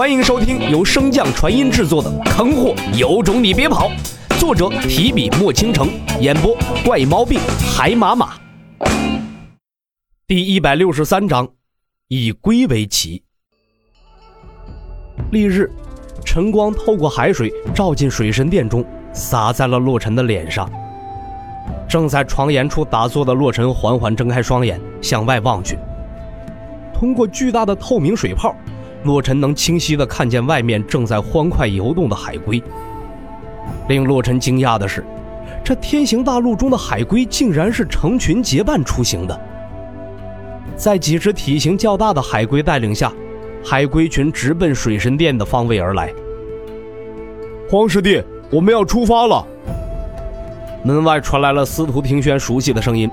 [0.00, 3.90] 欢迎收听由升降传音制作的《坑货有种你别跑》，
[4.40, 7.38] 作者提笔墨倾城，演播怪毛病
[7.76, 8.32] 海马马。
[10.26, 11.46] 第一百六十三章，
[12.08, 13.22] 以龟为旗。
[15.30, 15.70] 翌日，
[16.24, 18.82] 晨光透过海水照进水神殿中，
[19.12, 20.66] 洒在了洛尘的脸上。
[21.86, 25.76] 正在床沿处打坐的洛尘缓缓睁开双眼，向外望去。
[26.94, 28.56] 通过巨大的透明水泡，
[29.04, 32.62] 洛尘能清晰地看见外面正在欢快游动的海龟。
[33.88, 35.04] 令洛尘惊讶的是，
[35.64, 39.40] 这天行大陆中的海龟竟然是成群结伴出行的。
[40.76, 43.12] 在几只体型较大的海龟带领下，
[43.64, 46.12] 海龟群直奔水神殿的方位而来。
[47.70, 49.46] 黄师弟，我们要出发了。
[50.82, 53.10] 门外传来了司徒庭轩熟悉的声音。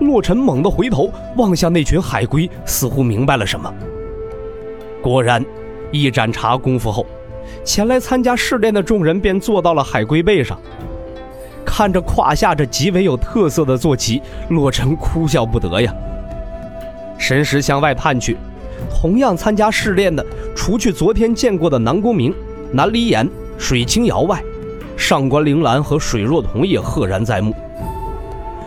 [0.00, 3.72] 洛尘猛地回头望向那群海龟，似乎明白了什么。
[5.08, 5.42] 果然，
[5.90, 7.06] 一盏茶功夫后，
[7.64, 10.60] 前来参加试炼的众人便坐到了海龟背上。
[11.64, 15.94] 看着胯下这极为有特色的坐骑，洛尘哭笑不得呀。
[17.16, 18.36] 神识向外探去，
[18.90, 20.22] 同样参加试炼的，
[20.54, 22.34] 除去昨天见过的南宫明、
[22.70, 24.42] 南离岩、水清瑶外，
[24.94, 27.54] 上官铃兰和水若彤也赫然在目。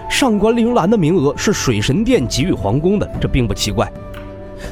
[0.09, 3.87] 上官铃兰的名额是水神殿给予皇宫的，这并不奇怪。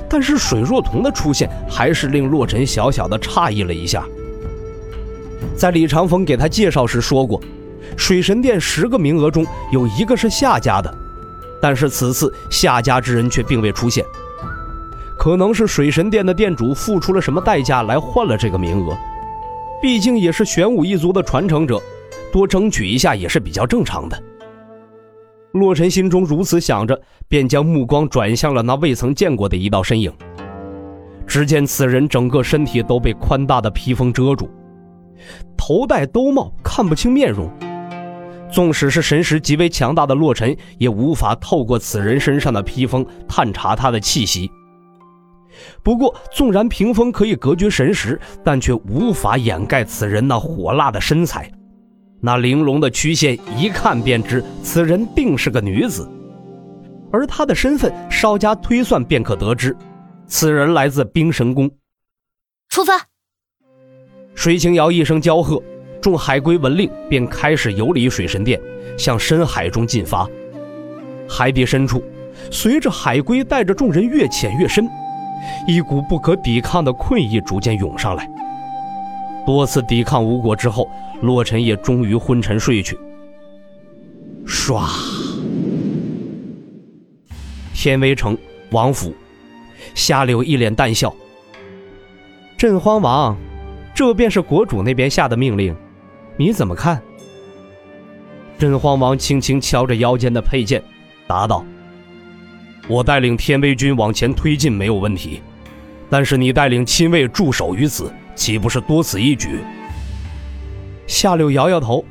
[0.09, 4.05] 但是水若彤的出现，还是令洛尘小小的诧异了一下。
[5.55, 7.41] 在李长风给他介绍时说过，
[7.97, 10.93] 水神殿十个名额中有一个是夏家的，
[11.61, 14.05] 但是此次夏家之人却并未出现。
[15.17, 18.97] 可能是水神殿的殿主付出了什么代价来换了这个名额，
[19.81, 21.81] 毕竟也是玄武一族的传承者，
[22.31, 24.23] 多争取一下也是比较正常的。
[25.53, 30.11] 洛尘心中如此想着，便将目光转向了那未曾见过的一道身影。
[31.25, 34.49] 只见此人整个身体都被宽大的披风遮住，
[35.57, 37.49] 头戴兜帽，看不清面容。
[38.51, 44.49] 纵使是神识极为强大的洛尘，也无法透过此人身上的披风探查他的气息。
[45.83, 51.51] 不过，纵然屏风可以隔绝神识，但却无法掩盖此人那火辣的身材。
[52.21, 56.09] 那玲珑的曲线，一看便知此人定是个女子，
[57.11, 59.75] 而她的身份稍加推算便可得知，
[60.27, 61.69] 此人来自冰神宫。
[62.67, 62.93] 出发！
[64.35, 65.61] 水清瑶一声娇喝，
[66.01, 68.59] 众海龟闻令便开始游离水神殿，
[68.97, 70.27] 向深海中进发。
[71.27, 72.03] 海底深处，
[72.51, 74.87] 随着海龟带着众人越潜越深，
[75.67, 78.29] 一股不可抵抗的困意逐渐涌上来。
[79.49, 80.87] 多次抵抗无果之后，
[81.23, 82.95] 洛尘也终于昏沉睡去。
[84.45, 84.87] 唰，
[87.73, 88.37] 天威城
[88.69, 89.11] 王府，
[89.95, 91.11] 夏柳一脸淡笑。
[92.59, 93.35] 镇荒王，
[93.95, 95.75] 这便是国主那边下的命令，
[96.37, 97.01] 你怎么看？
[98.59, 100.79] 镇荒王轻轻敲着腰间的佩剑，
[101.25, 101.65] 答道
[102.87, 105.41] ：“我带领天威军往前推进没有问题，
[106.07, 109.59] 但是你带领亲卫驻守于此。”岂不是多此一举？
[111.05, 112.05] 夏柳摇摇头。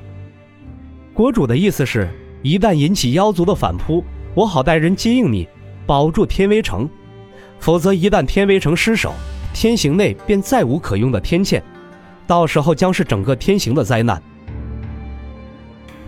[1.15, 2.06] 国主的意思是，
[2.43, 5.49] 一旦引起妖族的反扑，我好带人接应你，
[5.87, 6.87] 保住天威城；
[7.59, 9.15] 否则，一旦天威城失守，
[9.55, 11.62] 天行内便再无可用的天堑，
[12.27, 14.22] 到时候将是整个天行的灾难。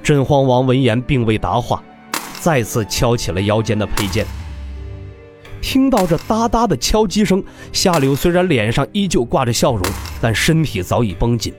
[0.03, 1.83] 镇荒王闻言并未答话，
[2.41, 4.27] 再次敲起了腰间的佩剑。
[5.63, 9.83] 听到这哒哒的敲击声，夏柳虽然脸上依旧挂着笑容，
[10.21, 11.55] 但身体早已绷紧，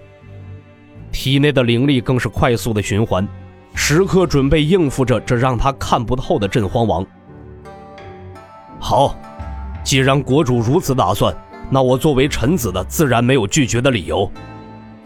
[1.12, 3.28] 体内的灵力更是快速的循环，
[3.74, 7.06] 时刻准备应付着这让他看不透的镇荒王。
[8.80, 9.16] 好，
[9.84, 11.36] 既然国主如此打算，
[11.70, 14.32] 那我作为臣子的自然没有拒绝的理由。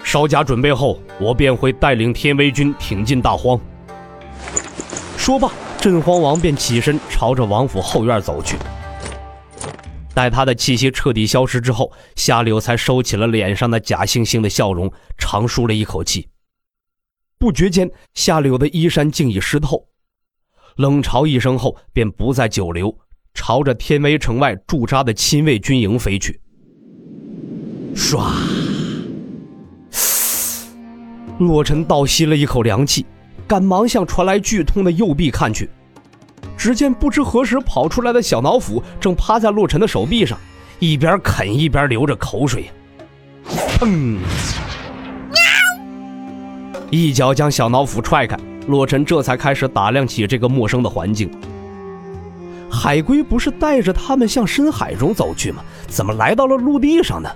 [0.04, 3.60] 稍加准备后，我便会带领天威军挺进大荒。
[5.18, 5.50] 说罢，
[5.80, 8.58] 镇荒王便起身朝着王府后院走去。
[10.16, 16.30] 待他的气息彻底消失之后，夏柳才收起了脸上的假惺惺的笑容，长舒了一口气。
[17.38, 19.90] 不觉间，夏柳的衣衫竟已湿透，
[20.78, 22.98] 冷嘲一声后，便不再久留，
[23.34, 26.40] 朝着天威城外驻扎的亲卫军营飞去。
[27.94, 28.24] 唰！
[31.40, 33.06] 洛尘倒吸了一口凉气，
[33.46, 35.70] 赶忙向传来剧痛的右臂看去。
[36.66, 40.36] 只见不知何时跑出来的小老虎正趴在洛尘的手臂上，
[40.80, 42.72] 一边啃一边流着口水。
[43.78, 44.18] 砰！
[46.90, 48.36] 一脚将小老虎踹开，
[48.66, 51.30] 洛尘这才开始打量起这个陌生的环境。
[52.68, 55.62] 海龟不是带着他们向深海中走去吗？
[55.88, 57.30] 怎么来到了陆地上呢？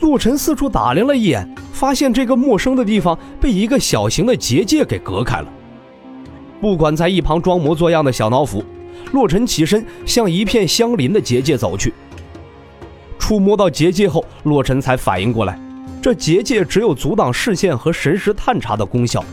[0.00, 5.48] 洛尘四处打量了一眼，发现这个陌生的地方被一个小型的结界给隔开了。
[6.60, 8.64] 不管在一旁装模作样的小脑斧，
[9.12, 11.92] 洛尘起身向一片相邻的结界走去。
[13.18, 15.58] 触摸到结界后，洛尘才反应过来，
[16.02, 19.24] 这结界只有阻挡视线和神识探查的功效，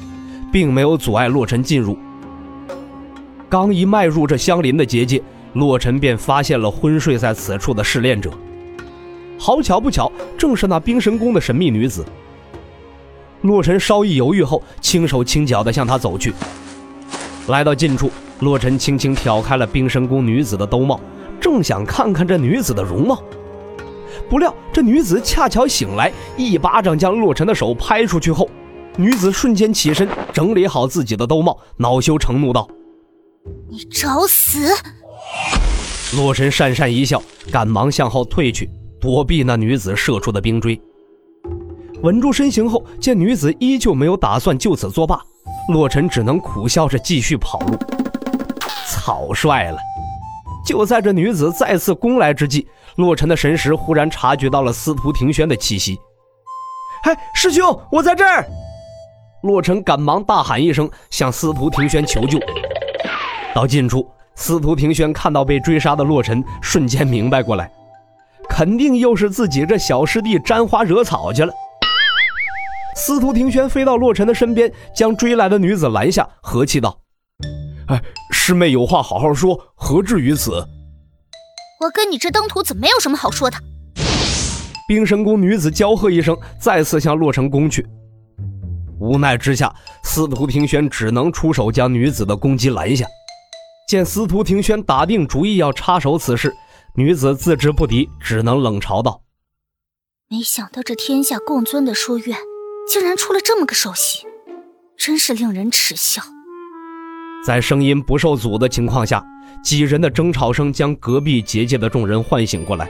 [0.51, 1.97] 并没有阻碍洛尘进入。
[3.49, 5.21] 刚一迈入这相邻的结界，
[5.53, 8.29] 洛尘便发现了昏睡在此处的试炼者。
[9.37, 12.05] 好巧不巧，正是那冰神宫的神秘女子。
[13.41, 16.33] 洛尘稍一犹豫后，轻手轻脚地向她走去。
[17.47, 20.99] 来到近处，洛尘轻轻挑开了冰神宫女子的兜帽，
[21.39, 23.21] 正想看看这女子的容貌，
[24.29, 28.49] 不料这女子恰巧醒来，一巴掌将洛尘的手拍出去后，
[28.97, 32.67] 女子瞬间起身，整理好自己的兜帽，恼羞成怒道
[33.69, 34.67] ：“你找死！”
[36.17, 37.21] 洛尘讪讪一笑，
[37.51, 38.69] 赶忙向后退去。
[38.97, 40.81] 躲避那女子射出的冰锥，
[42.01, 45.21] 稳住身形后，见女子依旧没有打算就此作罢，
[45.69, 47.77] 洛尘只能苦笑着继续跑路。
[48.87, 49.77] 草率了！
[50.65, 55.99] 就在这女子再次攻来之际，洛尘的神识忽然察觉到了司徒庭轩的气息。
[57.03, 58.43] 哎，师兄，我在这儿！
[59.43, 62.39] 洛尘赶忙大喊一声，向司徒庭轩求救。
[63.53, 67.69] 到近处，司徒庭轩看到被追杀的洛尘，瞬间明白过来。
[68.49, 71.53] 肯定又是自己这小师弟沾花惹草去了。
[72.95, 76.97] 司徒庭轩飞到洛尘的身边，将追来的女子拦下，和气道
[77.87, 78.01] ：“哎，
[78.31, 80.51] 师妹有话好好说，何至于此？”
[81.81, 83.57] 我跟你这登徒子没有什么好说的。
[84.87, 87.85] 冰神宫女子娇喝一声，再次向洛尘攻去。
[88.97, 93.05] 无奈之下，司徒庭轩只能出手将女子的攻击拦下。
[93.89, 96.55] 见司徒庭轩打定主意要插手此事。
[96.95, 99.21] 女子自知不敌，只能冷嘲道
[100.29, 102.37] ：“没想到这天下共尊的书院，
[102.87, 104.25] 竟然出了这么个首席，
[104.97, 106.21] 真是令人耻笑。”
[107.45, 109.23] 在声音不受阻的情况下，
[109.63, 112.89] 几人的争吵声将隔壁结界的众人唤醒过来。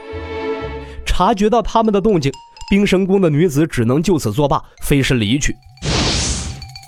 [1.05, 2.31] 察觉到他们的动静，
[2.69, 5.55] 冰神宫的女子只能就此作罢，飞身离去。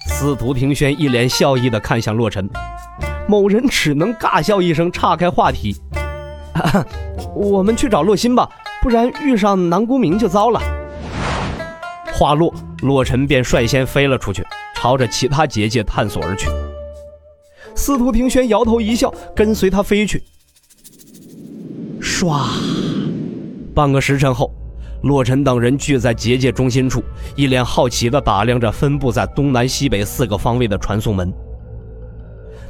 [0.07, 2.49] 司徒庭轩一脸笑意地看向洛尘，
[3.27, 5.75] 某人只能尬笑一声，岔开话题。
[7.35, 8.49] 我们去找洛心吧，
[8.81, 10.59] 不然遇上南宫明就糟了。
[12.17, 14.43] 话落，洛尘便率先飞了出去，
[14.73, 16.49] 朝着其他结界探索而去。
[17.75, 20.23] 司徒庭轩摇头一笑，跟随他飞去。
[22.01, 22.41] 唰，
[23.75, 24.51] 半个时辰后，
[25.03, 27.03] 洛尘等人聚在结界中心处，
[27.35, 31.31] 一脸好奇地打量着分布在东南西北四个方位的传送门。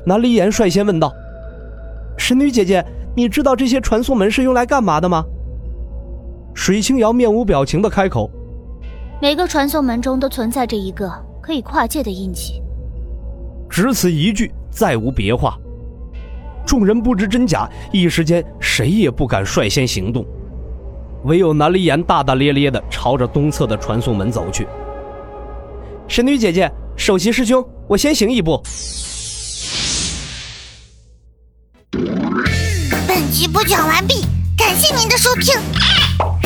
[0.06, 1.14] 南离岩率先问道
[2.20, 2.86] ：“神女姐姐。”
[3.16, 5.24] 你知道这些传送门是用来干嘛的吗？
[6.54, 8.30] 水清瑶面无表情的开口
[9.20, 11.12] ：“每个传送门中都存在着一个
[11.42, 12.62] 可以跨界的印记。”
[13.70, 15.58] 只此一句，再无别话。
[16.66, 20.26] 众人不知真假，一时间谁也不敢率先行动，
[21.24, 24.68] 唯有南离岩大大咧咧的朝着东侧的传送门走去。
[26.08, 28.62] 神女姐姐，首席师兄，我先行一步。
[33.08, 34.26] 本集播讲完毕，
[34.58, 35.56] 感谢您的收听。